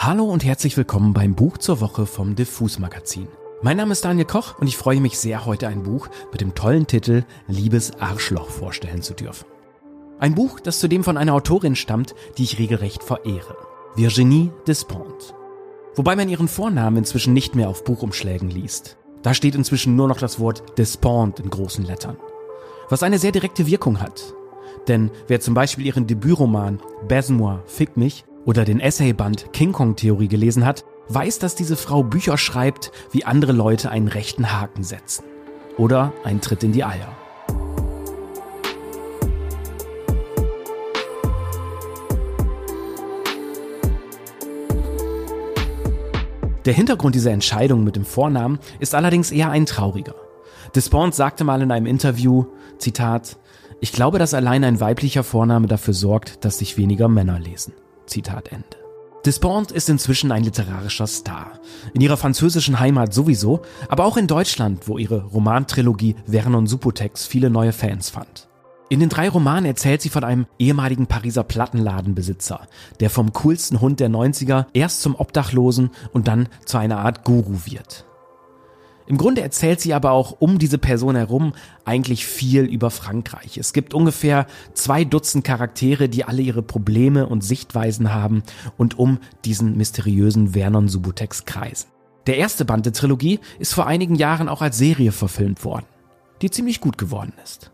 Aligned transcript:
Hallo 0.00 0.26
und 0.26 0.44
herzlich 0.44 0.76
willkommen 0.76 1.12
beim 1.12 1.34
Buch 1.34 1.58
zur 1.58 1.80
Woche 1.80 2.06
vom 2.06 2.36
Diffus 2.36 2.78
Magazin. 2.78 3.26
Mein 3.62 3.78
Name 3.78 3.90
ist 3.90 4.04
Daniel 4.04 4.26
Koch 4.26 4.56
und 4.60 4.68
ich 4.68 4.76
freue 4.76 5.00
mich 5.00 5.18
sehr, 5.18 5.44
heute 5.44 5.66
ein 5.66 5.82
Buch 5.82 6.08
mit 6.30 6.40
dem 6.40 6.54
tollen 6.54 6.86
Titel 6.86 7.24
Liebes 7.48 7.94
Arschloch 7.98 8.48
vorstellen 8.48 9.02
zu 9.02 9.12
dürfen. 9.14 9.46
Ein 10.20 10.36
Buch, 10.36 10.60
das 10.60 10.78
zudem 10.78 11.02
von 11.02 11.16
einer 11.16 11.34
Autorin 11.34 11.74
stammt, 11.74 12.14
die 12.38 12.44
ich 12.44 12.60
regelrecht 12.60 13.02
verehre. 13.02 13.56
Virginie 13.96 14.52
Despont. 14.68 15.34
Wobei 15.96 16.14
man 16.14 16.28
ihren 16.28 16.46
Vornamen 16.46 16.98
inzwischen 16.98 17.32
nicht 17.32 17.56
mehr 17.56 17.68
auf 17.68 17.82
Buchumschlägen 17.82 18.50
liest. 18.50 18.98
Da 19.22 19.34
steht 19.34 19.56
inzwischen 19.56 19.96
nur 19.96 20.06
noch 20.06 20.18
das 20.18 20.38
Wort 20.38 20.78
Despont 20.78 21.40
in 21.40 21.50
großen 21.50 21.84
Lettern. 21.84 22.18
Was 22.88 23.02
eine 23.02 23.18
sehr 23.18 23.32
direkte 23.32 23.66
Wirkung 23.66 24.00
hat. 24.00 24.32
Denn 24.86 25.10
wer 25.26 25.40
zum 25.40 25.54
Beispiel 25.54 25.86
ihren 25.86 26.06
Debütroman 26.06 26.78
Baise-moi, 27.08 27.58
Fick 27.66 27.96
mich 27.96 28.24
oder 28.48 28.64
den 28.64 28.80
Essayband 28.80 29.52
King 29.52 29.72
Kong 29.72 29.94
Theorie 29.94 30.26
gelesen 30.26 30.64
hat, 30.64 30.86
weiß, 31.08 31.38
dass 31.38 31.54
diese 31.54 31.76
Frau 31.76 32.02
Bücher 32.02 32.38
schreibt, 32.38 32.92
wie 33.10 33.26
andere 33.26 33.52
Leute 33.52 33.90
einen 33.90 34.08
rechten 34.08 34.50
Haken 34.50 34.84
setzen. 34.84 35.26
Oder 35.76 36.14
einen 36.24 36.40
Tritt 36.40 36.64
in 36.64 36.72
die 36.72 36.82
Eier. 36.82 37.14
Der 46.64 46.72
Hintergrund 46.72 47.14
dieser 47.14 47.32
Entscheidung 47.32 47.84
mit 47.84 47.96
dem 47.96 48.06
Vornamen 48.06 48.60
ist 48.78 48.94
allerdings 48.94 49.30
eher 49.30 49.50
ein 49.50 49.66
trauriger. 49.66 50.14
Despont 50.74 51.14
sagte 51.14 51.44
mal 51.44 51.60
in 51.60 51.70
einem 51.70 51.84
Interview, 51.84 52.46
Zitat, 52.78 53.36
ich 53.80 53.92
glaube, 53.92 54.18
dass 54.18 54.32
allein 54.32 54.64
ein 54.64 54.80
weiblicher 54.80 55.22
Vorname 55.22 55.66
dafür 55.66 55.92
sorgt, 55.92 56.46
dass 56.46 56.60
sich 56.60 56.78
weniger 56.78 57.08
Männer 57.08 57.38
lesen. 57.38 57.74
Zitat 58.08 58.48
Ende. 58.48 58.76
Despont 59.24 59.72
ist 59.72 59.88
inzwischen 59.88 60.32
ein 60.32 60.44
literarischer 60.44 61.06
Star. 61.06 61.60
In 61.92 62.00
ihrer 62.00 62.16
französischen 62.16 62.80
Heimat 62.80 63.12
sowieso, 63.12 63.62
aber 63.88 64.04
auch 64.04 64.16
in 64.16 64.26
Deutschland, 64.26 64.88
wo 64.88 64.96
ihre 64.96 65.24
Romantrilogie 65.24 66.16
Vernon 66.26 66.66
Subutex 66.66 67.26
viele 67.26 67.50
neue 67.50 67.72
Fans 67.72 68.10
fand. 68.10 68.48
In 68.90 69.00
den 69.00 69.10
drei 69.10 69.28
Romanen 69.28 69.66
erzählt 69.66 70.00
sie 70.00 70.08
von 70.08 70.24
einem 70.24 70.46
ehemaligen 70.58 71.06
Pariser 71.06 71.44
Plattenladenbesitzer, 71.44 72.68
der 73.00 73.10
vom 73.10 73.34
coolsten 73.34 73.82
Hund 73.82 74.00
der 74.00 74.08
90er 74.08 74.64
erst 74.72 75.02
zum 75.02 75.14
Obdachlosen 75.14 75.90
und 76.12 76.26
dann 76.26 76.48
zu 76.64 76.78
einer 76.78 76.98
Art 76.98 77.24
Guru 77.24 77.66
wird. 77.66 78.07
Im 79.08 79.16
Grunde 79.16 79.40
erzählt 79.40 79.80
sie 79.80 79.94
aber 79.94 80.10
auch 80.10 80.36
um 80.38 80.58
diese 80.58 80.76
Person 80.76 81.16
herum 81.16 81.54
eigentlich 81.86 82.26
viel 82.26 82.64
über 82.64 82.90
Frankreich. 82.90 83.56
Es 83.56 83.72
gibt 83.72 83.94
ungefähr 83.94 84.46
zwei 84.74 85.04
Dutzend 85.04 85.44
Charaktere, 85.44 86.10
die 86.10 86.24
alle 86.24 86.42
ihre 86.42 86.62
Probleme 86.62 87.26
und 87.26 87.42
Sichtweisen 87.42 88.12
haben 88.12 88.42
und 88.76 88.98
um 88.98 89.18
diesen 89.46 89.78
mysteriösen 89.78 90.48
Vernon 90.48 90.88
Subutex 90.88 91.46
kreisen. 91.46 91.88
Der 92.26 92.36
erste 92.36 92.66
Band 92.66 92.84
der 92.84 92.92
Trilogie 92.92 93.40
ist 93.58 93.72
vor 93.72 93.86
einigen 93.86 94.14
Jahren 94.14 94.50
auch 94.50 94.60
als 94.60 94.76
Serie 94.76 95.10
verfilmt 95.10 95.64
worden, 95.64 95.86
die 96.42 96.50
ziemlich 96.50 96.82
gut 96.82 96.98
geworden 96.98 97.32
ist. 97.42 97.70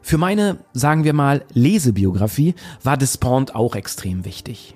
Für 0.00 0.18
meine, 0.18 0.64
sagen 0.72 1.04
wir 1.04 1.12
mal, 1.12 1.44
Lesebiografie 1.52 2.56
war 2.82 2.96
Despont 2.96 3.54
auch 3.54 3.76
extrem 3.76 4.24
wichtig. 4.24 4.74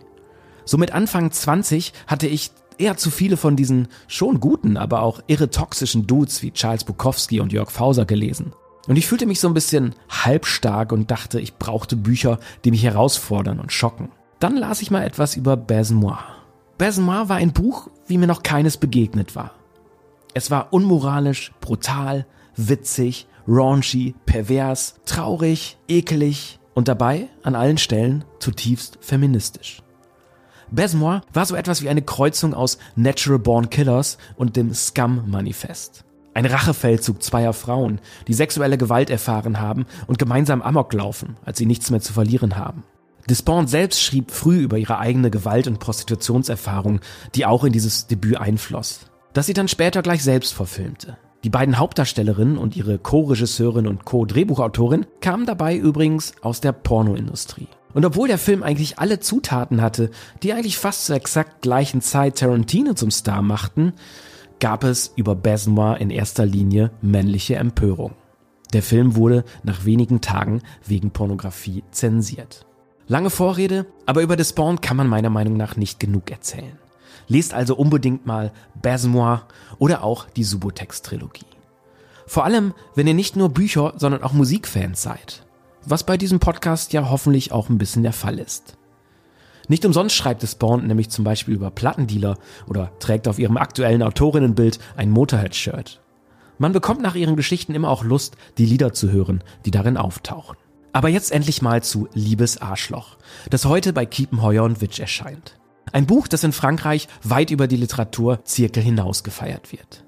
So 0.65 0.79
mit 0.79 0.93
Anfang 0.93 1.33
20 1.33 1.93
hatte 2.07 2.29
ich 2.29 2.53
eher 2.79 2.97
zu 2.97 3.11
viele 3.11 3.37
von 3.37 3.57
diesen 3.57 3.89
schon 4.09 4.41
guten, 4.41 4.77
aber 4.77 5.03
auch 5.03 5.21
irre 5.27 5.51
toxischen 5.51 6.07
Dudes 6.07 6.43
wie 6.43 6.53
Charles 6.53 6.85
Bukowski 6.85 7.41
und 7.41 7.53
Jörg 7.53 7.71
Fauser 7.71 8.05
gelesen. 8.05 8.53
Und 8.87 8.97
ich 8.97 9.07
fühlte 9.07 9.27
mich 9.27 9.41
so 9.41 9.49
ein 9.49 9.55
bisschen 9.55 9.95
halbstark 10.09 10.93
und 10.93 11.11
dachte, 11.11 11.41
ich 11.41 11.57
brauchte 11.57 11.97
Bücher, 11.97 12.39
die 12.65 12.71
mich 12.71 12.85
herausfordern 12.85 13.59
und 13.59 13.73
schocken. 13.73 14.11
Dann 14.39 14.57
las 14.57 14.83
ich 14.83 14.91
mal 14.91 15.03
etwas 15.03 15.37
über 15.37 15.57
Baise-moi. 15.57 16.19
Baise-moi 16.79 17.29
war 17.29 17.37
ein 17.37 17.53
Buch, 17.53 17.89
wie 18.07 18.19
mir 18.19 18.27
noch 18.27 18.43
keines 18.43 18.77
begegnet 18.77 19.35
war. 19.35 19.53
Es 20.35 20.51
war 20.51 20.73
unmoralisch, 20.73 21.53
brutal, 21.61 22.27
witzig, 22.55 23.27
raunchy, 23.49 24.15
pervers, 24.27 24.97
traurig, 25.07 25.79
ekelig 25.89 26.59
und 26.75 26.89
dabei 26.89 27.29
an 27.43 27.55
allen 27.55 27.79
Stellen 27.79 28.25
zutiefst 28.39 28.99
feministisch. 29.01 29.83
Besmoir 30.71 31.23
war 31.33 31.47
so 31.47 31.55
etwas 31.55 31.83
wie 31.83 31.89
eine 31.89 32.03
Kreuzung 32.03 32.55
aus 32.55 32.79
Natural 32.97 33.39
Born 33.39 33.71
Killers 33.71 34.19
und 34.37 34.57
dem 34.57 34.75
Scum 34.75 35.23
Manifest. 35.27 36.05
Ein 36.35 36.47
Rachefeldzug 36.47 37.23
zweier 37.23 37.53
Frauen, 37.53 38.01
die 38.29 38.35
sexuelle 38.35 38.77
Gewalt 38.77 39.09
erfahren 39.09 39.61
haben 39.61 39.87
und 40.07 40.19
gemeinsam 40.19 40.61
Amok 40.61 40.93
laufen, 40.93 41.37
als 41.45 41.59
sie 41.59 41.67
nichts 41.67 41.91
mehr 41.91 42.01
zu 42.01 42.13
verlieren 42.13 42.57
haben. 42.57 42.85
Despont 43.29 43.71
selbst 43.71 44.03
schrieb 44.03 44.31
früh 44.31 44.59
über 44.59 44.79
ihre 44.79 44.99
eigene 44.99 45.31
Gewalt- 45.31 45.67
und 45.67 45.81
Prostitutionserfahrung, 45.81 47.01
die 47.35 47.47
auch 47.47 47.65
in 47.65 47.73
dieses 47.73 48.07
Debüt 48.07 48.37
einfloss, 48.37 49.11
das 49.33 49.47
sie 49.47 49.55
dann 49.55 49.69
später 49.69 50.03
gleich 50.03 50.23
selbst 50.23 50.53
verfilmte. 50.53 51.17
Die 51.43 51.51
beiden 51.51 51.79
Hauptdarstellerinnen 51.79 52.59
und 52.59 52.77
ihre 52.77 52.99
Co-Regisseurin 52.99 53.87
und 53.87 54.05
Co-Drehbuchautorin 54.05 55.07
kamen 55.21 55.47
dabei 55.47 55.77
übrigens 55.77 56.35
aus 56.43 56.61
der 56.61 56.73
Pornoindustrie. 56.73 57.69
Und 57.95 58.05
obwohl 58.05 58.29
der 58.29 58.39
Film 58.39 58.63
eigentlich 58.63 58.99
alle 58.99 59.21
Zutaten 59.21 59.81
hatte, 59.81 60.11
die 60.43 60.53
eigentlich 60.53 60.79
fast 60.79 61.07
zur 61.07 61.17
exakt 61.17 61.63
gleichen 61.63 62.03
Zeit 62.03 62.39
Tarantino 62.39 62.95
zum 62.95 63.11
Star 63.11 63.43
machten, 63.43 63.95
gab 64.61 64.85
es 64.85 65.13
über 65.17 65.35
Besnoir 65.35 65.99
in 65.99 66.11
erster 66.11 66.47
Linie 66.47 66.91
männliche 67.01 67.57
Empörung. 67.57 68.13
Der 68.73 68.83
Film 68.83 69.17
wurde 69.17 69.45
nach 69.63 69.85
wenigen 69.85 70.21
Tagen 70.21 70.63
wegen 70.85 71.11
Pornografie 71.11 71.85
zensiert. 71.91 72.67
Lange 73.07 73.31
Vorrede, 73.31 73.87
aber 74.05 74.23
über 74.23 74.37
Despont 74.37 74.83
kann 74.83 74.97
man 74.97 75.09
meiner 75.09 75.31
Meinung 75.31 75.57
nach 75.57 75.77
nicht 75.77 76.01
genug 76.01 76.31
erzählen. 76.31 76.79
Lest 77.29 77.55
also 77.55 77.77
unbedingt 77.77 78.27
mal 78.27 78.53
Besmoir 78.83 79.47
oder 79.79 80.03
auch 80.03 80.29
die 80.29 80.45
Subotex-Trilogie. 80.45 81.47
Vor 82.27 82.45
allem, 82.45 82.75
wenn 82.95 83.07
ihr 83.07 83.15
nicht 83.15 83.37
nur 83.37 83.51
Bücher, 83.51 83.95
sondern 83.97 84.23
auch 84.23 84.33
Musikfans 84.33 85.01
seid 85.01 85.46
was 85.87 86.05
bei 86.05 86.17
diesem 86.17 86.41
Podcast 86.41 86.93
ja 86.93 87.09
hoffentlich 87.11 87.53
auch 87.53 87.69
ein 87.69 87.79
bisschen 87.79 88.03
der 88.03 88.13
Fall 88.13 88.39
ist. 88.39 88.77
Nicht 89.69 89.85
umsonst 89.85 90.15
schreibt 90.15 90.43
es 90.43 90.53
Spawn 90.53 90.87
nämlich 90.87 91.11
zum 91.11 91.25
Beispiel 91.25 91.55
über 91.55 91.71
Plattendealer 91.71 92.39
oder 92.69 92.93
trägt 92.99 93.27
auf 93.29 93.39
ihrem 93.39 93.57
aktuellen 93.57 94.03
Autorinnenbild 94.03 94.79
ein 94.97 95.11
Motorhead-Shirt. 95.11 96.01
Man 96.59 96.73
bekommt 96.73 97.03
nach 97.03 97.15
ihren 97.15 97.37
Geschichten 97.37 97.75
immer 97.75 97.91
auch 97.91 98.05
Lust, 98.05 98.37
die 98.59 98.67
Lieder 98.67 98.93
zu 98.93 99.11
hören, 99.11 99.43
die 99.65 99.71
darin 99.71 99.97
auftauchen. 99.97 100.57
Aber 100.93 101.09
jetzt 101.09 101.31
endlich 101.31 101.63
mal 101.63 101.83
zu 101.83 102.09
Liebes 102.15 102.63
Arschloch, 102.63 103.19
das 103.51 103.67
heute 103.67 103.93
bei 103.93 104.07
Kiepenheuer 104.07 104.65
und 104.65 104.81
Witsch 104.81 104.99
erscheint. 104.99 105.59
Ein 105.93 106.07
Buch, 106.07 106.27
das 106.27 106.43
in 106.43 106.53
Frankreich 106.53 107.09
weit 107.23 107.51
über 107.51 107.67
die 107.67 107.77
Literaturzirkel 107.77 108.83
hinaus 108.83 109.23
gefeiert 109.23 109.73
wird. 109.73 110.06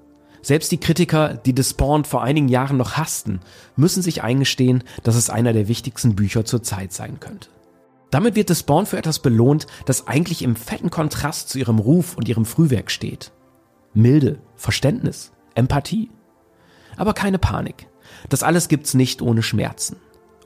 Selbst 0.49 0.71
die 0.71 0.79
Kritiker, 0.79 1.35
die 1.35 1.53
Despont 1.53 2.07
vor 2.07 2.23
einigen 2.23 2.47
Jahren 2.47 2.77
noch 2.77 2.93
hassten, 2.93 3.39
müssen 3.75 4.01
sich 4.01 4.23
eingestehen, 4.23 4.83
dass 5.03 5.15
es 5.15 5.29
einer 5.29 5.53
der 5.53 5.67
wichtigsten 5.67 6.15
Bücher 6.15 6.43
zur 6.43 6.63
Zeit 6.63 6.91
sein 6.91 7.19
könnte. 7.19 7.49
Damit 8.09 8.35
wird 8.35 8.49
Despont 8.49 8.87
für 8.87 8.97
etwas 8.97 9.19
belohnt, 9.19 9.67
das 9.85 10.07
eigentlich 10.07 10.41
im 10.41 10.55
fetten 10.55 10.89
Kontrast 10.89 11.49
zu 11.49 11.59
ihrem 11.59 11.77
Ruf 11.77 12.17
und 12.17 12.27
ihrem 12.27 12.45
Frühwerk 12.45 12.89
steht. 12.89 13.31
Milde, 13.93 14.39
Verständnis, 14.55 15.33
Empathie. 15.53 16.09
Aber 16.97 17.13
keine 17.13 17.37
Panik. 17.37 17.87
Das 18.29 18.41
alles 18.41 18.69
gibt's 18.69 18.95
nicht 18.95 19.21
ohne 19.21 19.43
Schmerzen. 19.43 19.97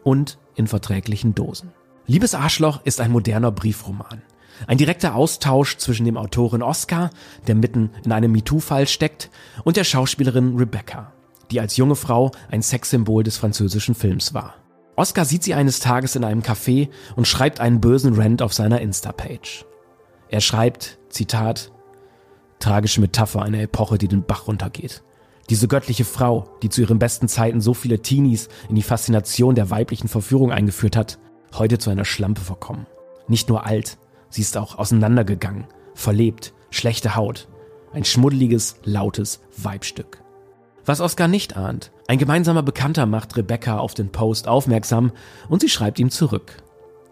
Und 0.04 0.38
in 0.56 0.68
verträglichen 0.68 1.34
Dosen. 1.34 1.72
Liebes 2.08 2.36
Arschloch 2.36 2.82
ist 2.84 3.00
ein 3.00 3.12
moderner 3.12 3.54
Briefroman. 3.54 4.22
Ein 4.68 4.78
direkter 4.78 5.16
Austausch 5.16 5.78
zwischen 5.78 6.06
dem 6.06 6.18
Autorin 6.18 6.62
Oscar, 6.62 7.10
der 7.48 7.56
mitten 7.56 7.92
in 8.04 8.12
einem 8.12 8.32
MeToo-Fall 8.32 8.88
steckt, 8.88 9.30
und 9.64 9.78
der 9.78 9.84
Schauspielerin 9.84 10.58
Rebecca, 10.58 11.14
die 11.52 11.60
als 11.60 11.78
junge 11.78 11.96
Frau 11.96 12.32
ein 12.50 12.62
Sexsymbol 12.62 13.24
des 13.24 13.38
französischen 13.38 13.96
Films 13.96 14.34
war. 14.34 14.56
Oscar 14.96 15.26
sieht 15.26 15.44
sie 15.44 15.56
eines 15.56 15.80
Tages 15.80 16.16
in 16.16 16.24
einem 16.24 16.42
Café 16.42 16.90
und 17.16 17.28
schreibt 17.28 17.60
einen 17.60 17.82
bösen 17.82 18.14
Rant 18.14 18.42
auf 18.42 18.54
seiner 18.54 18.80
Insta-Page. 18.80 19.66
Er 20.30 20.42
schreibt, 20.42 21.00
Zitat, 21.10 21.72
tragische 22.60 23.02
Metapher 23.02 23.42
einer 23.42 23.62
Epoche, 23.62 23.98
die 23.98 24.08
den 24.08 24.24
Bach 24.24 24.48
runtergeht. 24.48 25.04
Diese 25.50 25.68
göttliche 25.68 26.06
Frau, 26.06 26.46
die 26.62 26.70
zu 26.70 26.82
ihren 26.82 27.00
besten 27.00 27.28
Zeiten 27.28 27.60
so 27.60 27.74
viele 27.74 28.02
Teenies 28.02 28.48
in 28.70 28.76
die 28.76 28.82
Faszination 28.82 29.56
der 29.56 29.70
weiblichen 29.70 30.08
Verführung 30.08 30.52
eingeführt 30.52 30.96
hat, 30.96 31.20
heute 31.54 31.78
zu 31.78 31.90
einer 31.90 32.06
Schlampe 32.06 32.42
verkommen. 32.42 32.86
Nicht 33.28 33.50
nur 33.50 33.66
alt, 33.66 33.98
Sie 34.34 34.42
ist 34.42 34.58
auch 34.58 34.80
auseinandergegangen, 34.80 35.66
verlebt, 35.94 36.54
schlechte 36.72 37.16
Haut. 37.16 37.48
Ein 37.92 38.04
schmuddeliges, 38.04 38.78
lautes 38.84 39.42
Weibstück. 39.56 40.24
Was 40.86 41.02
Oskar 41.02 41.28
nicht 41.28 41.56
ahnt, 41.56 41.92
ein 42.08 42.18
gemeinsamer 42.18 42.64
Bekannter 42.64 43.06
macht 43.06 43.38
Rebecca 43.38 43.78
auf 43.78 43.94
den 43.94 44.12
Post 44.12 44.48
aufmerksam 44.48 45.12
und 45.50 45.62
sie 45.62 45.70
schreibt 45.70 46.00
ihm 46.00 46.10
zurück. 46.10 46.64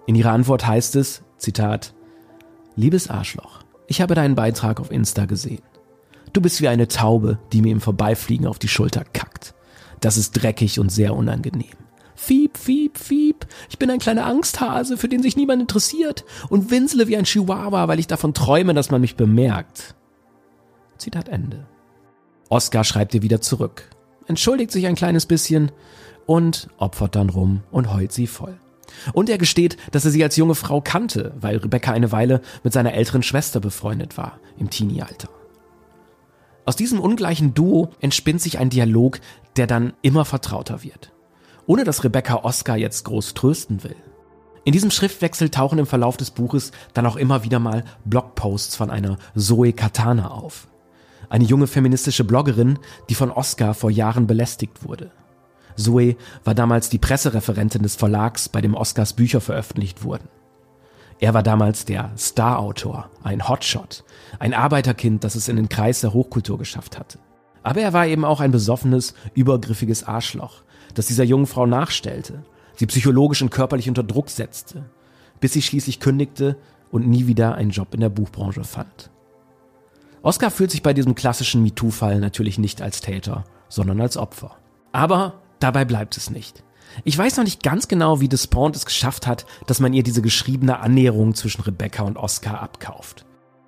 In 0.08 0.16
ihrer 0.16 0.32
Antwort 0.32 0.66
heißt 0.66 0.96
es, 0.96 1.22
Zitat, 1.38 1.94
Liebes 2.76 3.08
Arschloch, 3.08 3.60
ich 3.86 4.02
habe 4.02 4.16
deinen 4.16 4.34
Beitrag 4.34 4.80
auf 4.80 4.90
Insta 4.90 5.26
gesehen. 5.26 5.62
Du 6.34 6.42
bist 6.42 6.60
wie 6.60 6.70
eine 6.70 6.88
Taube, 6.88 7.38
die 7.54 7.62
mir 7.62 7.72
im 7.72 7.82
Vorbeifliegen 7.82 8.48
auf 8.48 8.58
die 8.58 8.68
Schulter 8.68 9.04
kackt. 9.04 9.54
Das 10.00 10.18
ist 10.18 10.32
dreckig 10.32 10.80
und 10.80 10.92
sehr 10.92 11.16
unangenehm. 11.16 11.78
Fiep, 12.24 12.56
fiep, 12.56 13.00
fiep. 13.00 13.48
Ich 13.68 13.80
bin 13.80 13.90
ein 13.90 13.98
kleiner 13.98 14.28
Angsthase, 14.28 14.96
für 14.96 15.10
den 15.10 15.24
sich 15.24 15.36
niemand 15.36 15.60
interessiert 15.60 16.24
und 16.50 16.70
winsle 16.70 17.08
wie 17.08 17.18
ein 17.18 17.24
Chihuahua, 17.24 17.88
weil 17.88 18.00
ich 18.00 18.06
davon 18.06 18.36
träume, 18.36 18.76
dass 18.76 18.92
man 18.92 19.02
mich 19.02 19.16
bemerkt. 19.16 19.96
Zitat 21.00 21.30
Ende. 21.30 21.66
Oscar 22.48 22.84
schreibt 22.84 23.16
ihr 23.16 23.24
wieder 23.24 23.42
zurück, 23.42 23.90
entschuldigt 24.28 24.70
sich 24.70 24.86
ein 24.86 24.94
kleines 24.94 25.26
bisschen 25.26 25.72
und 26.28 26.70
opfert 26.78 27.16
dann 27.16 27.32
rum 27.32 27.64
und 27.72 27.92
heult 27.92 28.12
sie 28.12 28.28
voll. 28.28 28.56
Und 29.14 29.28
er 29.28 29.40
gesteht, 29.40 29.78
dass 29.90 30.06
er 30.06 30.12
sie 30.12 30.24
als 30.24 30.36
junge 30.36 30.54
Frau 30.54 30.80
kannte, 30.80 31.34
weil 31.42 31.58
Rebecca 31.58 31.92
eine 31.92 32.12
Weile 32.12 32.42
mit 32.64 32.72
seiner 32.72 32.94
älteren 32.94 33.24
Schwester 33.24 33.60
befreundet 33.60 34.16
war, 34.20 34.40
im 34.60 34.70
Teenie-Alter. 34.70 35.30
Aus 36.66 36.76
diesem 36.76 37.00
ungleichen 37.00 37.56
Duo 37.56 37.90
entspinnt 38.00 38.42
sich 38.42 38.60
ein 38.60 38.70
Dialog, 38.70 39.20
der 39.56 39.66
dann 39.66 39.94
immer 40.04 40.24
vertrauter 40.24 40.84
wird. 40.84 41.12
Ohne 41.72 41.86
dass 41.86 42.04
Rebecca 42.04 42.44
Oscar 42.44 42.76
jetzt 42.76 43.06
groß 43.06 43.34
trösten 43.34 43.82
will. 43.86 43.96
In 44.66 44.74
diesem 44.74 44.92
Schriftwechsel 44.92 45.48
tauchen 45.48 45.80
im 45.80 45.86
Verlauf 45.86 46.18
des 46.18 46.32
Buches 46.32 46.74
dann 46.94 47.06
auch 47.06 47.16
immer 47.16 47.46
wieder 47.46 47.60
mal 47.60 47.86
Blogposts 48.04 48.76
von 48.76 48.90
einer 48.90 49.16
Zoe 49.38 49.72
Katana 49.72 50.32
auf. 50.32 50.68
Eine 51.30 51.46
junge 51.46 51.68
feministische 51.68 52.26
Bloggerin, 52.26 52.78
die 53.08 53.16
von 53.16 53.32
Oscar 53.32 53.74
vor 53.74 53.90
Jahren 53.90 54.28
belästigt 54.28 54.84
wurde. 54.84 55.12
Zoe 55.78 56.18
war 56.44 56.56
damals 56.56 56.90
die 56.90 57.00
Pressereferentin 57.00 57.84
des 57.84 57.96
Verlags, 57.96 58.50
bei 58.50 58.60
dem 58.60 58.76
Oscars 58.76 59.14
Bücher 59.14 59.40
veröffentlicht 59.40 60.04
wurden. 60.04 60.28
Er 61.22 61.34
war 61.34 61.42
damals 61.42 61.86
der 61.86 62.12
Star-Autor, 62.18 63.10
ein 63.24 63.48
Hotshot, 63.48 64.04
ein 64.40 64.54
Arbeiterkind, 64.54 65.24
das 65.24 65.36
es 65.36 65.48
in 65.48 65.56
den 65.56 65.70
Kreis 65.70 66.02
der 66.02 66.12
Hochkultur 66.12 66.58
geschafft 66.58 67.00
hatte. 67.00 67.18
Aber 67.64 67.80
er 67.80 67.94
war 67.94 68.08
eben 68.08 68.26
auch 68.26 68.42
ein 68.42 68.52
besoffenes, 68.52 69.14
übergriffiges 69.36 70.04
Arschloch, 70.04 70.64
das 70.94 71.08
dieser 71.08 71.24
jungen 71.24 71.48
Frau 71.48 71.66
nachstellte, 71.66 72.44
sie 72.76 72.86
psychologisch 72.86 73.42
und 73.42 73.50
körperlich 73.50 73.90
unter 73.90 74.04
Druck 74.04 74.30
setzte, 74.30 74.90
bis 75.40 75.54
sie 75.54 75.62
schließlich 75.62 76.00
kündigte 76.00 76.58
und 76.92 77.08
nie 77.08 77.28
wieder 77.28 77.56
einen 77.56 77.72
Job 77.72 77.94
in 77.94 78.02
der 78.02 78.10
Buchbranche 78.10 78.64
fand. 78.64 79.10
Oscar 80.24 80.52
fühlt 80.52 80.72
sich 80.72 80.84
bei 80.84 80.94
diesem 80.94 81.16
klassischen 81.16 81.64
MeToo-Fall 81.64 82.20
natürlich 82.20 82.60
nicht 82.60 82.82
als 82.82 83.02
Täter, 83.02 83.44
sondern 83.70 84.02
als 84.02 84.18
Opfer. 84.18 84.58
Aber 84.92 85.42
Dabei 85.62 85.86
bleibt 85.86 86.18
es 86.18 86.30
nicht. 86.30 86.64
Ich 87.06 87.18
weiß 87.18 87.38
noch 87.38 87.46
nicht 87.46 87.64
ganz 87.64 87.88
genau, 87.88 88.20
wie 88.20 88.28
Despont 88.28 88.76
es 88.76 88.86
geschafft 88.86 89.28
hat, 89.28 89.46
dass 89.68 89.80
man 89.80 89.94
ihr 89.94 90.04
diese 90.04 90.22
geschriebene 90.22 90.80
Annäherung 90.80 91.36
zwischen 91.36 91.62
Rebecca 91.62 92.04
und 92.04 92.18
Oscar 92.18 92.62
abkauft. 92.62 93.26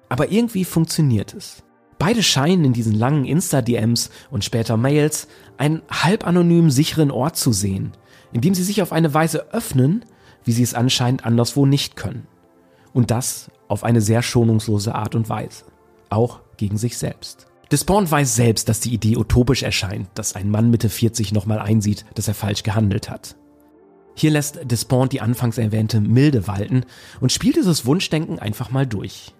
Aber 0.09 0.31
irgendwie 0.31 0.65
funktioniert 0.65 1.33
es. 1.33 1.63
Beide 2.03 2.21
scheinen 2.21 2.65
in 2.65 2.73
diesen 2.73 2.95
langen 2.95 3.23
Insta-DMs 3.23 4.09
und 4.29 4.43
später 4.43 4.75
Mails 4.75 5.29
einen 5.55 5.83
halb 5.89 6.27
anonym 6.27 6.69
sicheren 6.69 7.11
Ort 7.11 7.37
zu 7.37 7.53
sehen, 7.53 7.93
in 8.33 8.41
dem 8.41 8.53
sie 8.53 8.63
sich 8.63 8.81
auf 8.81 8.91
eine 8.91 9.13
Weise 9.13 9.53
öffnen, 9.53 10.03
wie 10.43 10.51
sie 10.51 10.63
es 10.63 10.73
anscheinend 10.73 11.25
anderswo 11.25 11.65
nicht 11.65 11.95
können. 11.95 12.27
Und 12.91 13.09
das 13.09 13.49
auf 13.69 13.85
eine 13.85 14.01
sehr 14.01 14.21
schonungslose 14.21 14.93
Art 14.93 15.15
und 15.15 15.29
Weise. 15.29 15.63
Auch 16.09 16.41
gegen 16.57 16.77
sich 16.77 16.97
selbst. 16.97 17.47
Despawn 17.71 18.11
weiß 18.11 18.35
selbst, 18.35 18.67
dass 18.67 18.81
die 18.81 18.93
Idee 18.93 19.15
utopisch 19.15 19.63
erscheint, 19.63 20.09
dass 20.13 20.35
ein 20.35 20.49
Mann 20.49 20.71
Mitte 20.71 20.89
40 20.89 21.31
nochmal 21.31 21.59
einsieht, 21.59 22.03
dass 22.15 22.27
er 22.27 22.33
falsch 22.33 22.63
gehandelt 22.63 23.09
hat. 23.09 23.37
Hier 24.13 24.31
lässt 24.31 24.59
Despawn 24.69 25.07
die 25.07 25.21
anfangs 25.21 25.57
erwähnte 25.57 26.01
Milde 26.01 26.47
walten 26.47 26.83
und 27.21 27.31
spielt 27.31 27.55
dieses 27.55 27.85
Wunschdenken 27.85 28.39
einfach 28.39 28.71
mal 28.71 28.85
durch. 28.85 29.33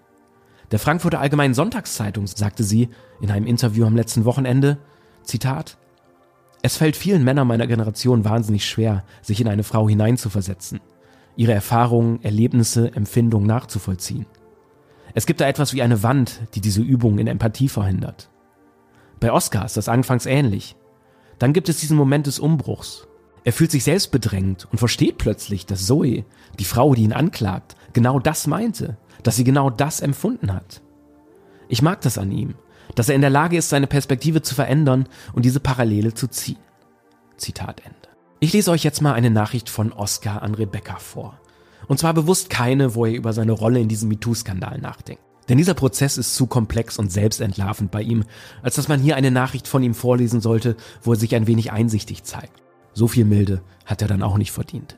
Der 0.74 0.80
Frankfurter 0.80 1.20
Allgemeinen 1.20 1.54
Sonntagszeitung 1.54 2.26
sagte 2.26 2.64
sie 2.64 2.88
in 3.20 3.30
einem 3.30 3.46
Interview 3.46 3.86
am 3.86 3.94
letzten 3.94 4.24
Wochenende, 4.24 4.78
Zitat, 5.22 5.78
es 6.62 6.76
fällt 6.76 6.96
vielen 6.96 7.22
Männern 7.22 7.46
meiner 7.46 7.68
Generation 7.68 8.24
wahnsinnig 8.24 8.68
schwer, 8.68 9.04
sich 9.22 9.40
in 9.40 9.46
eine 9.46 9.62
Frau 9.62 9.88
hineinzuversetzen, 9.88 10.80
ihre 11.36 11.52
Erfahrungen, 11.52 12.20
Erlebnisse, 12.24 12.92
Empfindungen 12.92 13.46
nachzuvollziehen. 13.46 14.26
Es 15.14 15.26
gibt 15.26 15.40
da 15.40 15.46
etwas 15.46 15.74
wie 15.74 15.82
eine 15.82 16.02
Wand, 16.02 16.40
die 16.56 16.60
diese 16.60 16.82
Übung 16.82 17.20
in 17.20 17.28
Empathie 17.28 17.68
verhindert. 17.68 18.28
Bei 19.20 19.30
Oscar 19.30 19.64
ist 19.66 19.76
das 19.76 19.88
anfangs 19.88 20.26
ähnlich. 20.26 20.74
Dann 21.38 21.52
gibt 21.52 21.68
es 21.68 21.78
diesen 21.78 21.96
Moment 21.96 22.26
des 22.26 22.40
Umbruchs. 22.40 23.06
Er 23.44 23.52
fühlt 23.52 23.70
sich 23.70 23.84
selbst 23.84 24.10
bedrängt 24.10 24.66
und 24.72 24.78
versteht 24.78 25.18
plötzlich, 25.18 25.66
dass 25.66 25.86
Zoe, 25.86 26.24
die 26.58 26.64
Frau, 26.64 26.96
die 26.96 27.04
ihn 27.04 27.12
anklagt, 27.12 27.76
genau 27.92 28.18
das 28.18 28.48
meinte, 28.48 28.96
dass 29.24 29.36
sie 29.36 29.44
genau 29.44 29.70
das 29.70 30.00
empfunden 30.00 30.52
hat. 30.52 30.82
Ich 31.68 31.82
mag 31.82 32.00
das 32.02 32.18
an 32.18 32.30
ihm, 32.30 32.54
dass 32.94 33.08
er 33.08 33.16
in 33.16 33.20
der 33.22 33.30
Lage 33.30 33.56
ist, 33.56 33.70
seine 33.70 33.88
Perspektive 33.88 34.42
zu 34.42 34.54
verändern 34.54 35.08
und 35.32 35.44
diese 35.44 35.60
Parallele 35.60 36.14
zu 36.14 36.28
ziehen. 36.28 36.58
Zitat 37.36 37.80
Ende. 37.80 37.96
Ich 38.40 38.52
lese 38.52 38.70
euch 38.70 38.84
jetzt 38.84 39.00
mal 39.00 39.14
eine 39.14 39.30
Nachricht 39.30 39.68
von 39.68 39.92
Oscar 39.92 40.42
an 40.42 40.54
Rebecca 40.54 40.96
vor. 40.96 41.40
Und 41.88 41.98
zwar 41.98 42.14
bewusst 42.14 42.50
keine, 42.50 42.94
wo 42.94 43.06
er 43.06 43.12
über 43.12 43.32
seine 43.32 43.52
Rolle 43.52 43.80
in 43.80 43.88
diesem 43.88 44.08
MeToo-Skandal 44.08 44.78
nachdenkt. 44.78 45.22
Denn 45.48 45.58
dieser 45.58 45.74
Prozess 45.74 46.16
ist 46.16 46.34
zu 46.34 46.46
komplex 46.46 46.98
und 46.98 47.12
selbstentlarvend 47.12 47.90
bei 47.90 48.02
ihm, 48.02 48.24
als 48.62 48.76
dass 48.76 48.88
man 48.88 49.00
hier 49.00 49.16
eine 49.16 49.30
Nachricht 49.30 49.68
von 49.68 49.82
ihm 49.82 49.94
vorlesen 49.94 50.40
sollte, 50.40 50.76
wo 51.02 51.12
er 51.12 51.18
sich 51.18 51.34
ein 51.34 51.46
wenig 51.46 51.72
einsichtig 51.72 52.24
zeigt. 52.24 52.62
So 52.94 53.08
viel 53.08 53.24
Milde 53.24 53.62
hat 53.84 54.00
er 54.00 54.08
dann 54.08 54.22
auch 54.22 54.38
nicht 54.38 54.52
verdient. 54.52 54.96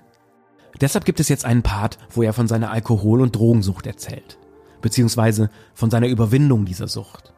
Deshalb 0.81 1.05
gibt 1.05 1.20
es 1.20 1.28
jetzt 1.28 1.44
einen 1.44 1.62
Part, 1.62 1.99
wo 2.11 2.23
er 2.23 2.32
von 2.32 2.49
seiner 2.49 2.70
Alkohol- 2.70 3.23
und 3.23 3.34
Drogensucht 3.34 3.87
erzählt. 3.87 4.38
Beziehungsweise 4.82 5.50
von 5.75 5.90
seiner 5.90 6.08
Überwindung 6.08 6.64
dieser 6.64 6.88
Sucht. 6.88 7.32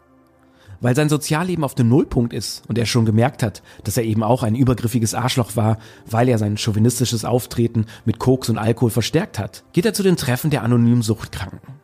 Weil 0.80 0.94
sein 0.94 1.08
Sozialleben 1.08 1.64
auf 1.64 1.74
dem 1.74 1.88
Nullpunkt 1.88 2.32
ist 2.32 2.62
und 2.68 2.78
er 2.78 2.86
schon 2.86 3.04
gemerkt 3.04 3.42
hat, 3.42 3.62
dass 3.84 3.96
er 3.96 4.04
eben 4.04 4.22
auch 4.22 4.42
ein 4.42 4.54
übergriffiges 4.54 5.14
Arschloch 5.14 5.56
war, 5.56 5.78
weil 6.06 6.28
er 6.28 6.38
sein 6.38 6.56
chauvinistisches 6.56 7.24
Auftreten 7.24 7.86
mit 8.04 8.18
Koks 8.18 8.48
und 8.48 8.58
Alkohol 8.58 8.90
verstärkt 8.90 9.38
hat, 9.38 9.64
geht 9.72 9.86
er 9.86 9.94
zu 9.94 10.02
den 10.02 10.16
Treffen 10.16 10.50
der 10.50 10.62
anonymen 10.62 11.02
Suchtkranken. 11.02 11.74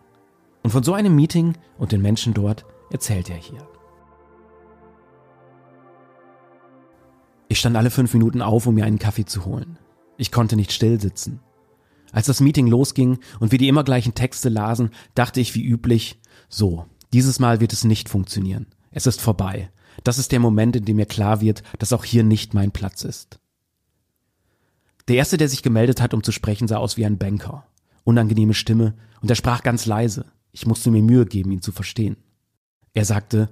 Und 0.62 0.70
von 0.70 0.82
so 0.82 0.94
einem 0.94 1.14
Meeting 1.14 1.54
und 1.78 1.92
den 1.92 2.02
Menschen 2.02 2.34
dort 2.34 2.64
erzählt 2.90 3.30
er 3.30 3.36
hier. 3.36 3.66
Ich 7.48 7.58
stand 7.58 7.76
alle 7.76 7.90
fünf 7.90 8.12
Minuten 8.14 8.42
auf, 8.42 8.66
um 8.66 8.74
mir 8.74 8.84
einen 8.84 8.98
Kaffee 8.98 9.26
zu 9.26 9.44
holen. 9.44 9.78
Ich 10.16 10.32
konnte 10.32 10.56
nicht 10.56 10.72
still 10.72 11.00
sitzen. 11.00 11.40
Als 12.12 12.26
das 12.26 12.40
Meeting 12.40 12.68
losging 12.68 13.18
und 13.40 13.50
wir 13.50 13.58
die 13.58 13.68
immer 13.68 13.82
gleichen 13.82 14.14
Texte 14.14 14.48
lasen, 14.48 14.90
dachte 15.14 15.40
ich 15.40 15.54
wie 15.54 15.64
üblich, 15.64 16.20
so, 16.48 16.86
dieses 17.12 17.40
Mal 17.40 17.60
wird 17.60 17.72
es 17.72 17.84
nicht 17.84 18.08
funktionieren. 18.08 18.66
Es 18.92 19.06
ist 19.06 19.20
vorbei. 19.20 19.70
Das 20.04 20.18
ist 20.18 20.32
der 20.32 20.40
Moment, 20.40 20.76
in 20.76 20.84
dem 20.84 20.96
mir 20.96 21.06
klar 21.06 21.40
wird, 21.40 21.62
dass 21.78 21.92
auch 21.92 22.04
hier 22.04 22.22
nicht 22.22 22.54
mein 22.54 22.70
Platz 22.70 23.02
ist. 23.02 23.40
Der 25.08 25.16
erste, 25.16 25.36
der 25.36 25.48
sich 25.48 25.62
gemeldet 25.62 26.00
hat, 26.00 26.14
um 26.14 26.22
zu 26.22 26.32
sprechen, 26.32 26.68
sah 26.68 26.76
aus 26.76 26.96
wie 26.96 27.04
ein 27.04 27.18
Banker. 27.18 27.66
Unangenehme 28.04 28.54
Stimme, 28.54 28.94
und 29.20 29.30
er 29.30 29.36
sprach 29.36 29.62
ganz 29.62 29.86
leise. 29.86 30.26
Ich 30.52 30.66
musste 30.66 30.90
mir 30.90 31.02
Mühe 31.02 31.26
geben, 31.26 31.50
ihn 31.50 31.62
zu 31.62 31.72
verstehen. 31.72 32.16
Er 32.94 33.04
sagte, 33.04 33.50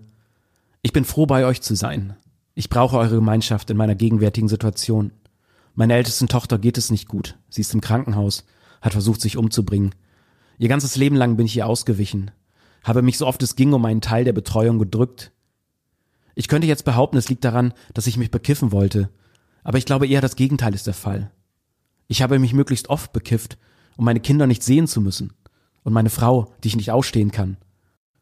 ich 0.82 0.92
bin 0.92 1.04
froh, 1.04 1.26
bei 1.26 1.44
euch 1.46 1.60
zu 1.62 1.74
sein. 1.74 2.16
Ich 2.54 2.68
brauche 2.68 2.98
eure 2.98 3.16
Gemeinschaft 3.16 3.70
in 3.70 3.76
meiner 3.76 3.94
gegenwärtigen 3.94 4.48
Situation. 4.48 5.12
Meiner 5.74 5.94
ältesten 5.94 6.28
Tochter 6.28 6.58
geht 6.58 6.78
es 6.78 6.90
nicht 6.90 7.08
gut. 7.08 7.38
Sie 7.48 7.60
ist 7.60 7.74
im 7.74 7.80
Krankenhaus, 7.80 8.44
hat 8.80 8.92
versucht, 8.92 9.20
sich 9.20 9.36
umzubringen. 9.36 9.94
Ihr 10.58 10.68
ganzes 10.68 10.96
Leben 10.96 11.16
lang 11.16 11.36
bin 11.36 11.46
ich 11.46 11.56
ihr 11.56 11.66
ausgewichen 11.66 12.30
habe 12.82 13.02
mich 13.02 13.18
so 13.18 13.26
oft 13.26 13.42
es 13.42 13.56
ging 13.56 13.72
um 13.72 13.84
einen 13.84 14.00
Teil 14.00 14.24
der 14.24 14.32
Betreuung 14.32 14.78
gedrückt. 14.78 15.32
Ich 16.34 16.48
könnte 16.48 16.66
jetzt 16.66 16.84
behaupten, 16.84 17.16
es 17.16 17.28
liegt 17.28 17.44
daran, 17.44 17.74
dass 17.94 18.06
ich 18.06 18.16
mich 18.16 18.30
bekiffen 18.30 18.72
wollte, 18.72 19.10
aber 19.62 19.78
ich 19.78 19.86
glaube 19.86 20.06
eher 20.06 20.20
das 20.20 20.36
Gegenteil 20.36 20.74
ist 20.74 20.86
der 20.86 20.94
Fall. 20.94 21.30
Ich 22.08 22.22
habe 22.22 22.38
mich 22.38 22.52
möglichst 22.52 22.88
oft 22.88 23.12
bekifft, 23.12 23.58
um 23.96 24.04
meine 24.04 24.20
Kinder 24.20 24.46
nicht 24.46 24.62
sehen 24.62 24.86
zu 24.86 25.00
müssen 25.00 25.32
und 25.84 25.92
meine 25.92 26.10
Frau, 26.10 26.52
die 26.62 26.68
ich 26.68 26.76
nicht 26.76 26.90
ausstehen 26.90 27.30
kann. 27.30 27.56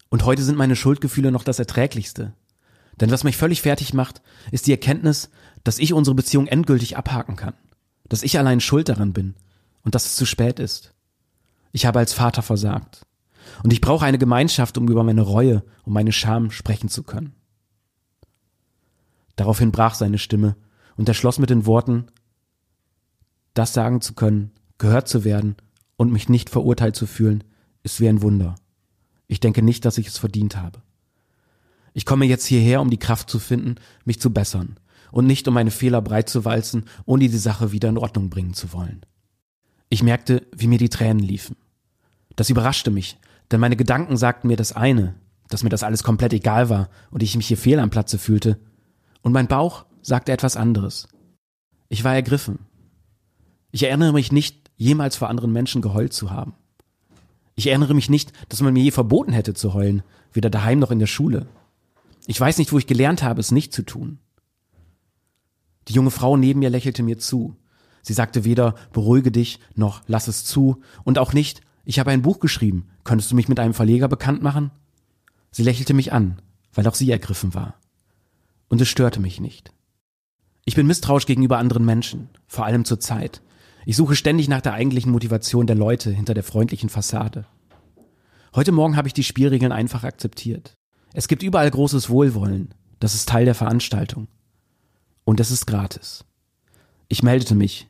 Und 0.08 0.24
heute 0.24 0.42
sind 0.42 0.58
meine 0.58 0.76
Schuldgefühle 0.76 1.30
noch 1.30 1.44
das 1.44 1.58
Erträglichste. 1.58 2.34
Denn 3.00 3.10
was 3.10 3.24
mich 3.24 3.36
völlig 3.36 3.62
fertig 3.62 3.94
macht, 3.94 4.20
ist 4.50 4.66
die 4.66 4.72
Erkenntnis, 4.72 5.30
dass 5.64 5.78
ich 5.78 5.92
unsere 5.92 6.14
Beziehung 6.14 6.46
endgültig 6.46 6.96
abhaken 6.96 7.36
kann, 7.36 7.54
dass 8.08 8.22
ich 8.22 8.38
allein 8.38 8.60
schuld 8.60 8.88
daran 8.88 9.12
bin 9.12 9.34
und 9.82 9.94
dass 9.94 10.06
es 10.06 10.16
zu 10.16 10.26
spät 10.26 10.58
ist. 10.58 10.94
Ich 11.72 11.86
habe 11.86 11.98
als 11.98 12.12
Vater 12.12 12.42
versagt. 12.42 13.06
Und 13.62 13.72
ich 13.72 13.80
brauche 13.80 14.04
eine 14.04 14.18
Gemeinschaft, 14.18 14.78
um 14.78 14.88
über 14.88 15.02
meine 15.02 15.22
Reue 15.22 15.62
und 15.84 15.92
meine 15.92 16.12
Scham 16.12 16.50
sprechen 16.50 16.88
zu 16.88 17.02
können. 17.02 17.34
Daraufhin 19.36 19.72
brach 19.72 19.94
seine 19.94 20.18
Stimme 20.18 20.56
und 20.96 21.08
er 21.08 21.14
schloss 21.14 21.38
mit 21.38 21.50
den 21.50 21.66
Worten, 21.66 22.06
das 23.54 23.72
sagen 23.72 24.00
zu 24.00 24.14
können, 24.14 24.52
gehört 24.78 25.08
zu 25.08 25.24
werden 25.24 25.56
und 25.96 26.12
mich 26.12 26.28
nicht 26.28 26.50
verurteilt 26.50 26.96
zu 26.96 27.06
fühlen, 27.06 27.44
ist 27.82 28.00
wie 28.00 28.08
ein 28.08 28.22
Wunder. 28.22 28.54
Ich 29.26 29.40
denke 29.40 29.62
nicht, 29.62 29.84
dass 29.84 29.98
ich 29.98 30.08
es 30.08 30.18
verdient 30.18 30.56
habe. 30.56 30.82
Ich 31.92 32.06
komme 32.06 32.24
jetzt 32.26 32.46
hierher, 32.46 32.80
um 32.80 32.90
die 32.90 32.98
Kraft 32.98 33.30
zu 33.30 33.38
finden, 33.38 33.76
mich 34.04 34.20
zu 34.20 34.32
bessern 34.32 34.79
und 35.12 35.26
nicht 35.26 35.46
um 35.48 35.54
meine 35.54 35.70
Fehler 35.70 36.02
breit 36.02 36.28
zu 36.28 36.44
walzen, 36.44 36.84
ohne 37.04 37.28
die 37.28 37.38
Sache 37.38 37.72
wieder 37.72 37.88
in 37.88 37.98
Ordnung 37.98 38.30
bringen 38.30 38.54
zu 38.54 38.72
wollen. 38.72 39.04
Ich 39.88 40.02
merkte, 40.02 40.46
wie 40.54 40.68
mir 40.68 40.78
die 40.78 40.88
Tränen 40.88 41.20
liefen. 41.20 41.56
Das 42.36 42.50
überraschte 42.50 42.90
mich, 42.90 43.18
denn 43.50 43.60
meine 43.60 43.76
Gedanken 43.76 44.16
sagten 44.16 44.48
mir 44.48 44.56
das 44.56 44.72
eine, 44.72 45.14
dass 45.48 45.62
mir 45.62 45.68
das 45.68 45.82
alles 45.82 46.02
komplett 46.02 46.32
egal 46.32 46.70
war 46.70 46.88
und 47.10 47.22
ich 47.22 47.36
mich 47.36 47.48
hier 47.48 47.58
fehl 47.58 47.78
am 47.80 47.90
Platze 47.90 48.18
fühlte. 48.18 48.58
Und 49.22 49.32
mein 49.32 49.48
Bauch 49.48 49.84
sagte 50.00 50.32
etwas 50.32 50.56
anderes. 50.56 51.08
Ich 51.88 52.04
war 52.04 52.14
ergriffen. 52.14 52.60
Ich 53.72 53.82
erinnere 53.82 54.12
mich 54.12 54.32
nicht, 54.32 54.70
jemals 54.76 55.16
vor 55.16 55.28
anderen 55.28 55.52
Menschen 55.52 55.82
geheult 55.82 56.12
zu 56.12 56.30
haben. 56.30 56.54
Ich 57.54 57.66
erinnere 57.66 57.94
mich 57.94 58.08
nicht, 58.08 58.32
dass 58.48 58.62
man 58.62 58.72
mir 58.72 58.82
je 58.82 58.92
verboten 58.92 59.32
hätte 59.32 59.54
zu 59.54 59.74
heulen, 59.74 60.02
weder 60.32 60.48
daheim 60.48 60.78
noch 60.78 60.90
in 60.90 61.00
der 61.00 61.06
Schule. 61.06 61.46
Ich 62.26 62.40
weiß 62.40 62.58
nicht, 62.58 62.72
wo 62.72 62.78
ich 62.78 62.86
gelernt 62.86 63.22
habe, 63.22 63.40
es 63.40 63.50
nicht 63.50 63.74
zu 63.74 63.82
tun. 63.82 64.18
Die 65.90 65.94
junge 65.94 66.12
Frau 66.12 66.36
neben 66.36 66.60
mir 66.60 66.70
lächelte 66.70 67.02
mir 67.02 67.18
zu. 67.18 67.56
Sie 68.00 68.12
sagte 68.12 68.44
weder 68.44 68.76
beruhige 68.92 69.32
dich 69.32 69.58
noch 69.74 70.02
lass 70.06 70.28
es 70.28 70.44
zu 70.44 70.80
und 71.02 71.18
auch 71.18 71.32
nicht 71.32 71.62
ich 71.84 71.98
habe 71.98 72.12
ein 72.12 72.22
Buch 72.22 72.38
geschrieben, 72.38 72.88
könntest 73.02 73.32
du 73.32 73.34
mich 73.34 73.48
mit 73.48 73.58
einem 73.58 73.74
Verleger 73.74 74.06
bekannt 74.06 74.40
machen? 74.40 74.70
Sie 75.50 75.64
lächelte 75.64 75.92
mich 75.92 76.12
an, 76.12 76.40
weil 76.72 76.86
auch 76.86 76.94
sie 76.94 77.10
ergriffen 77.10 77.52
war. 77.54 77.74
Und 78.68 78.80
es 78.80 78.88
störte 78.88 79.18
mich 79.18 79.40
nicht. 79.40 79.72
Ich 80.64 80.76
bin 80.76 80.86
misstrauisch 80.86 81.26
gegenüber 81.26 81.58
anderen 81.58 81.84
Menschen, 81.84 82.28
vor 82.46 82.64
allem 82.64 82.84
zur 82.84 83.00
Zeit. 83.00 83.42
Ich 83.86 83.96
suche 83.96 84.14
ständig 84.14 84.46
nach 84.46 84.60
der 84.60 84.74
eigentlichen 84.74 85.10
Motivation 85.10 85.66
der 85.66 85.74
Leute 85.74 86.12
hinter 86.12 86.34
der 86.34 86.44
freundlichen 86.44 86.90
Fassade. 86.90 87.46
Heute 88.54 88.70
Morgen 88.70 88.96
habe 88.96 89.08
ich 89.08 89.14
die 89.14 89.24
Spielregeln 89.24 89.72
einfach 89.72 90.04
akzeptiert. 90.04 90.74
Es 91.12 91.26
gibt 91.26 91.42
überall 91.42 91.72
großes 91.72 92.10
Wohlwollen. 92.10 92.74
Das 93.00 93.14
ist 93.14 93.28
Teil 93.28 93.46
der 93.46 93.56
Veranstaltung. 93.56 94.28
Und 95.30 95.38
es 95.38 95.52
ist 95.52 95.68
gratis. 95.68 96.24
Ich 97.06 97.22
meldete 97.22 97.54
mich, 97.54 97.88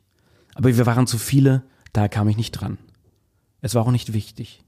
aber 0.53 0.77
wir 0.77 0.85
waren 0.85 1.07
zu 1.07 1.17
viele, 1.17 1.63
daher 1.91 2.07
kam 2.07 2.29
ich 2.29 2.37
nicht 2.37 2.51
dran. 2.51 2.77
Es 3.61 3.73
war 3.73 3.81
auch 3.81 3.89
nicht 3.89 4.13
wichtig. 4.13 4.63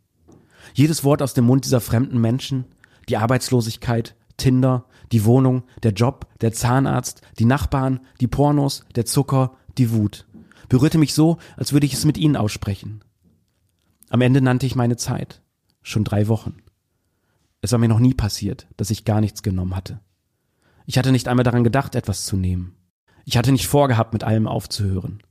Jedes 0.74 1.04
Wort 1.04 1.22
aus 1.22 1.36
dem 1.36 1.46
Mund 1.46 1.66
dieser 1.66 1.82
fremden 1.82 2.20
Menschen, 2.20 2.66
die 3.10 3.18
Arbeitslosigkeit, 3.18 4.16
Tinder, 4.38 4.86
die 5.12 5.24
Wohnung, 5.24 5.66
der 5.84 5.92
Job, 5.92 6.26
der 6.42 6.52
Zahnarzt, 6.52 7.22
die 7.38 7.46
Nachbarn, 7.46 8.00
die 8.20 8.26
Pornos, 8.26 8.84
der 8.96 9.06
Zucker, 9.06 9.56
die 9.78 9.92
Wut, 9.92 10.26
berührte 10.68 10.98
mich 10.98 11.14
so, 11.14 11.38
als 11.56 11.74
würde 11.74 11.86
ich 11.86 11.94
es 11.94 12.06
mit 12.06 12.18
ihnen 12.18 12.36
aussprechen. 12.36 13.04
Am 14.10 14.22
Ende 14.22 14.42
nannte 14.42 14.66
ich 14.66 14.76
meine 14.76 14.98
Zeit. 14.98 15.44
Schon 15.84 16.06
drei 16.06 16.28
Wochen. 16.28 16.58
Es 17.62 17.72
war 17.72 17.78
mir 17.78 17.88
noch 17.88 18.00
nie 18.00 18.16
passiert, 18.16 18.66
dass 18.78 18.90
ich 18.90 19.06
gar 19.06 19.22
nichts 19.22 19.44
genommen 19.44 19.76
hatte. 19.76 20.00
Ich 20.86 20.98
hatte 20.98 21.12
nicht 21.12 21.28
einmal 21.28 21.44
daran 21.44 21.64
gedacht, 21.64 21.96
etwas 21.96 22.26
zu 22.26 22.36
nehmen. 22.36 22.76
Ich 23.26 23.38
hatte 23.38 23.52
nicht 23.52 23.68
vorgehabt, 23.68 24.14
mit 24.14 24.24
allem 24.24 24.48
aufzuhören. 24.48 25.22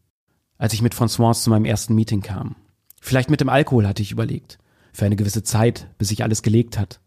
Als 0.58 0.72
ich 0.72 0.82
mit 0.82 0.94
François 0.94 1.34
zu 1.34 1.50
meinem 1.50 1.64
ersten 1.64 1.94
Meeting 1.94 2.22
kam, 2.22 2.56
Vielleicht 3.04 3.30
mit 3.30 3.40
dem 3.40 3.48
Alkohol 3.48 3.88
hatte 3.88 4.00
ich 4.00 4.12
überlegt. 4.12 4.58
Für 4.92 5.06
eine 5.06 5.16
gewisse 5.16 5.42
Zeit, 5.42 5.88
bis 5.98 6.08
sich 6.08 6.22
alles 6.22 6.42
gelegt 6.42 6.78
hat. 6.78 7.00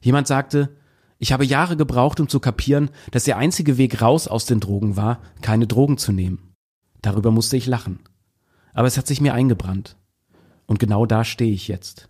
Jemand 0.00 0.28
sagte, 0.28 0.76
ich 1.18 1.32
habe 1.32 1.44
Jahre 1.44 1.76
gebraucht, 1.76 2.20
um 2.20 2.28
zu 2.28 2.38
kapieren, 2.38 2.90
dass 3.10 3.24
der 3.24 3.36
einzige 3.36 3.78
Weg 3.78 4.00
raus 4.00 4.28
aus 4.28 4.46
den 4.46 4.60
Drogen 4.60 4.96
war, 4.96 5.20
keine 5.42 5.66
Drogen 5.66 5.98
zu 5.98 6.12
nehmen. 6.12 6.54
Darüber 7.02 7.32
musste 7.32 7.56
ich 7.56 7.66
lachen. 7.66 7.98
Aber 8.74 8.86
es 8.86 8.96
hat 8.96 9.08
sich 9.08 9.20
mir 9.20 9.34
eingebrannt. 9.34 9.96
Und 10.66 10.78
genau 10.78 11.04
da 11.04 11.24
stehe 11.24 11.52
ich 11.52 11.66
jetzt. 11.66 12.08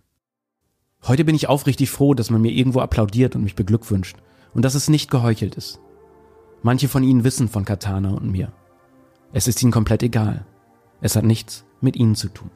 Heute 1.01 1.25
bin 1.25 1.33
ich 1.33 1.49
aufrichtig 1.49 1.89
froh, 1.89 2.13
dass 2.13 2.29
man 2.29 2.41
mir 2.41 2.51
irgendwo 2.51 2.79
applaudiert 2.79 3.35
und 3.35 3.43
mich 3.43 3.55
beglückwünscht 3.55 4.17
und 4.53 4.63
dass 4.63 4.75
es 4.75 4.89
nicht 4.89 5.11
geheuchelt 5.11 5.55
ist. 5.55 5.79
Manche 6.61 6.87
von 6.87 7.03
ihnen 7.03 7.23
wissen 7.23 7.47
von 7.47 7.65
Katana 7.65 8.11
und 8.11 8.31
mir. 8.31 8.51
Es 9.31 9.47
ist 9.47 9.61
ihnen 9.61 9.71
komplett 9.71 10.03
egal. 10.03 10.45
Es 11.01 11.15
hat 11.15 11.23
nichts 11.23 11.65
mit 11.81 11.95
ihnen 11.95 12.15
zu 12.15 12.29
tun. 12.29 12.49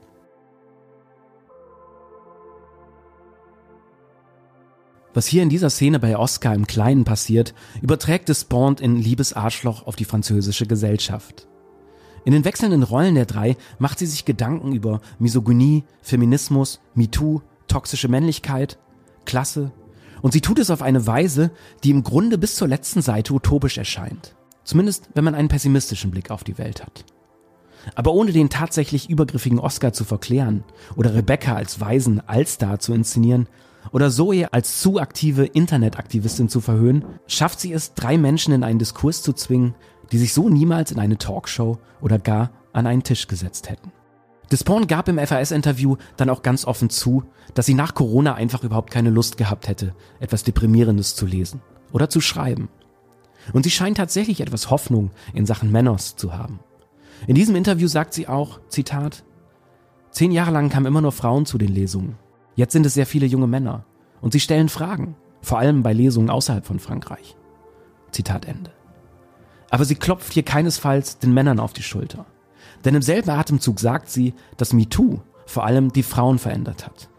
Was 5.14 5.28
hier 5.28 5.44
in 5.44 5.50
dieser 5.50 5.70
Szene 5.70 6.00
bei 6.00 6.18
Oscar 6.18 6.56
im 6.56 6.66
Kleinen 6.66 7.04
passiert, 7.04 7.54
überträgt 7.82 8.30
es 8.30 8.46
Bond 8.46 8.82
in 8.82 8.96
Liebes 8.96 9.34
Arschloch 9.34 9.86
auf 9.86 9.96
die 9.96 10.06
französische 10.06 10.66
Gesellschaft. 10.66 11.48
In 12.26 12.34
den 12.34 12.46
wechselnden 12.46 12.84
Rollen 12.84 13.16
der 13.16 13.26
drei 13.26 13.56
macht 13.78 14.00
sie 14.00 14.06
sich 14.08 14.26
Gedanken 14.26 14.74
über 14.74 15.02
Misogynie, 15.20 15.84
Feminismus, 16.02 16.80
MeToo, 16.96 17.42
toxische 17.68 18.08
Männlichkeit, 18.08 18.80
Klasse 19.26 19.72
und 20.24 20.32
sie 20.32 20.42
tut 20.42 20.58
es 20.58 20.72
auf 20.72 20.82
eine 20.82 21.06
Weise, 21.06 21.52
die 21.84 21.92
im 21.92 22.02
Grunde 22.02 22.38
bis 22.38 22.56
zur 22.56 22.70
letzten 22.70 23.02
Seite 23.02 23.34
utopisch 23.34 23.78
erscheint. 23.78 24.36
Zumindest 24.64 25.10
wenn 25.14 25.26
man 25.26 25.36
einen 25.36 25.50
pessimistischen 25.50 26.12
Blick 26.12 26.32
auf 26.32 26.46
die 26.46 26.58
Welt 26.58 26.82
hat. 26.82 27.04
Aber 27.94 28.14
ohne 28.14 28.32
den 28.32 28.50
tatsächlich 28.50 29.10
übergriffigen 29.10 29.60
Oscar 29.60 29.92
zu 29.92 30.06
verklären 30.06 30.64
oder 30.96 31.14
Rebecca 31.14 31.56
als 31.56 31.82
weisen 31.82 32.26
Allstar 32.26 32.80
zu 32.80 32.94
inszenieren, 32.94 33.48
oder 33.92 34.10
Zoe 34.10 34.52
als 34.54 34.80
zu 34.80 34.98
aktive 34.98 35.44
Internetaktivistin 35.44 36.48
zu 36.48 36.62
verhöhnen, 36.62 37.04
schafft 37.28 37.60
sie 37.60 37.74
es, 37.74 37.94
drei 37.94 38.18
Menschen 38.18 38.54
in 38.54 38.64
einen 38.64 38.80
Diskurs 38.80 39.22
zu 39.22 39.34
zwingen, 39.34 39.76
die 40.14 40.18
sich 40.18 40.34
so 40.34 40.48
niemals 40.48 40.92
in 40.92 41.00
eine 41.00 41.18
Talkshow 41.18 41.80
oder 42.00 42.18
gar 42.18 42.52
an 42.72 42.88
einen 42.88 43.04
Tisch 43.04 43.28
gesetzt 43.28 43.70
hätten. 43.70 43.92
Despawn 44.54 44.86
gab 44.86 45.08
im 45.08 45.18
FAS-Interview 45.18 45.98
dann 46.16 46.30
auch 46.30 46.44
ganz 46.44 46.64
offen 46.66 46.92
zu, 46.92 47.24
dass 47.56 47.66
sie 47.66 47.74
nach 47.74 47.96
Corona 47.96 48.36
einfach 48.36 48.64
überhaupt 48.64 48.92
keine 48.92 49.10
Lust 49.10 49.36
gehabt 49.38 49.68
hätte, 49.68 49.96
etwas 50.20 50.44
Deprimierendes 50.44 51.16
zu 51.16 51.26
lesen 51.26 51.64
oder 51.92 52.08
zu 52.08 52.22
schreiben. 52.22 52.70
Und 53.52 53.64
sie 53.64 53.72
scheint 53.72 53.98
tatsächlich 53.98 54.42
etwas 54.42 54.70
Hoffnung 54.70 55.10
in 55.34 55.48
Sachen 55.48 55.72
Männers 55.72 56.18
zu 56.18 56.38
haben. 56.38 56.60
In 57.26 57.34
diesem 57.34 57.56
Interview 57.56 57.88
sagt 57.88 58.14
sie 58.14 58.28
auch, 58.28 58.60
Zitat, 58.70 59.24
Zehn 60.12 60.32
Jahre 60.32 60.52
lang 60.52 60.70
kamen 60.70 60.86
immer 60.86 61.02
nur 61.02 61.14
Frauen 61.14 61.48
zu 61.48 61.58
den 61.58 61.74
Lesungen. 61.74 62.20
Jetzt 62.56 62.74
sind 62.74 62.86
es 62.86 62.94
sehr 62.94 63.08
viele 63.08 63.26
junge 63.26 63.48
Männer 63.48 63.86
und 64.22 64.34
sie 64.34 64.40
stellen 64.40 64.70
Fragen, 64.70 65.16
vor 65.42 65.58
allem 65.58 65.82
bei 65.82 65.94
Lesungen 65.94 66.30
außerhalb 66.30 66.64
von 66.64 66.78
Frankreich. 66.78 67.36
Zitat 68.12 68.46
Ende. 68.46 68.70
Aber 69.72 69.84
sie 69.84 69.96
klopft 69.96 70.32
hier 70.32 70.44
keinesfalls 70.44 71.18
den 71.18 71.34
Männern 71.34 71.60
auf 71.60 71.74
die 71.74 71.82
Schulter. 71.82 72.28
Denn 72.86 72.96
im 72.96 73.02
selben 73.02 73.30
Atemzug 73.30 73.80
sagt 73.80 74.10
sie, 74.10 74.34
dass 74.58 74.74
MeToo 74.74 75.22
vor 75.46 75.66
allem 75.66 75.92
die 75.92 76.04
Frauen 76.04 76.40
verändert 76.40 76.86
hat. 76.86 77.10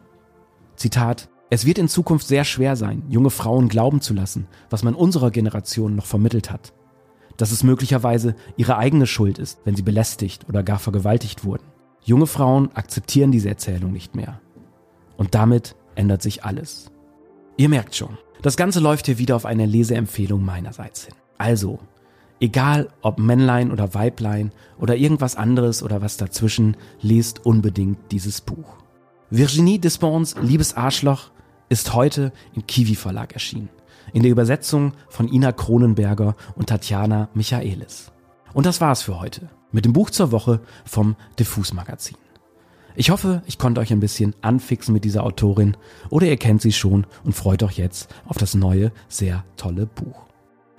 Zitat, 0.77 1.29
es 1.51 1.67
wird 1.67 1.79
in 1.79 1.89
Zukunft 1.89 2.27
sehr 2.27 2.45
schwer 2.45 2.75
sein, 2.75 3.05
junge 3.09 3.31
Frauen 3.31 3.69
glauben 3.69 4.01
zu 4.01 4.15
lassen, 4.15 4.47
was 4.71 4.83
man 4.83 4.95
unserer 4.95 5.31
Generation 5.31 5.95
noch 5.95 6.07
vermittelt 6.07 6.51
hat. 6.51 6.73
Dass 7.37 7.53
es 7.53 7.63
möglicherweise 7.63 8.35
ihre 8.57 8.77
eigene 8.77 9.07
Schuld 9.07 9.39
ist, 9.39 9.61
wenn 9.65 9.77
sie 9.77 9.83
belästigt 9.83 10.49
oder 10.49 10.63
gar 10.63 10.79
vergewaltigt 10.79 11.45
wurden. 11.45 11.65
Junge 12.03 12.27
Frauen 12.27 12.71
akzeptieren 12.75 13.33
diese 13.33 13.49
Erzählung 13.49 13.93
nicht 13.93 14.15
mehr. 14.15 14.41
Und 15.17 15.35
damit 15.35 15.77
ändert 15.95 16.23
sich 16.23 16.45
alles. 16.45 16.91
Ihr 17.57 17.69
merkt 17.69 17.95
schon, 17.95 18.19
das 18.43 18.57
Ganze 18.57 18.81
läuft 18.81 19.07
hier 19.07 19.19
wieder 19.19 19.37
auf 19.37 19.47
eine 19.47 19.65
Leseempfehlung 19.65 20.45
meinerseits 20.45 21.05
hin. 21.05 21.15
Also, 21.39 21.79
egal 22.41 22.89
ob 23.03 23.19
Männlein 23.19 23.71
oder 23.71 23.95
Weiblein 23.95 24.53
oder 24.79 24.97
irgendwas 24.97 25.37
anderes 25.37 25.83
oder 25.83 26.03
was 26.03 26.17
dazwischen, 26.17 26.77
lest 27.01 27.45
unbedingt 27.45 28.13
dieses 28.13 28.41
Buch. 28.41 28.77
Virginie 29.31 29.79
Despons 29.79 30.37
Liebes 30.41 30.75
Arschloch 30.75 31.31
ist 31.69 31.95
heute 31.95 32.33
im 32.55 32.67
Kiwi 32.67 32.95
Verlag 32.95 33.33
erschienen. 33.33 33.71
In 34.13 34.23
der 34.23 34.33
Übersetzung 34.33 34.93
von 35.09 35.33
Ina 35.33 35.53
Kronenberger 35.53 36.37
und 36.55 36.69
Tatjana 36.69 37.29
Michaelis. 37.35 38.13
Und 38.53 38.67
das 38.67 38.81
war's 38.81 39.03
für 39.03 39.19
heute 39.19 39.49
mit 39.73 39.85
dem 39.85 39.93
Buch 39.93 40.11
zur 40.11 40.31
Woche 40.31 40.61
vom 40.85 41.17
Diffus 41.39 41.73
Magazin. 41.73 42.17
Ich 42.95 43.11
hoffe, 43.11 43.43
ich 43.47 43.59
konnte 43.59 43.81
euch 43.81 43.93
ein 43.93 43.99
bisschen 43.99 44.37
anfixen 44.41 44.93
mit 44.93 45.05
dieser 45.05 45.25
Autorin 45.25 45.77
oder 46.11 46.27
ihr 46.29 46.37
kennt 46.37 46.63
sie 46.63 46.71
schon 46.71 47.07
und 47.25 47.33
freut 47.33 47.65
euch 47.65 47.77
jetzt 47.77 48.15
auf 48.25 48.39
das 48.39 48.55
neue, 48.55 48.93
sehr 49.09 49.45
tolle 49.57 49.87
Buch. 49.87 50.27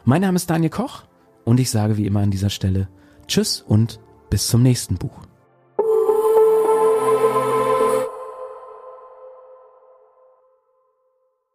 Mein 0.06 0.22
Name 0.22 0.38
ist 0.38 0.50
Daniel 0.50 0.70
Koch 0.70 1.04
und 1.46 1.60
ich 1.60 1.72
sage 1.72 1.96
wie 1.96 2.06
immer 2.06 2.20
an 2.20 2.32
dieser 2.32 2.50
Stelle 2.50 2.90
Tschüss 3.28 3.62
und 3.62 4.00
bis 4.30 4.48
zum 4.48 4.62
nächsten 4.62 4.98
Buch. 4.98 5.26